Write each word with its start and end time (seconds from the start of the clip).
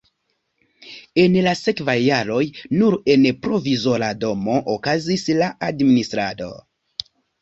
En 1.23 1.35
la 1.47 1.51
sekvaj 1.59 1.95
jaroj 2.03 2.41
nur 2.79 2.97
en 3.17 3.27
provizora 3.45 4.07
domo 4.25 4.57
okazis 4.77 5.27
la 5.43 5.51
administrado. 5.69 6.49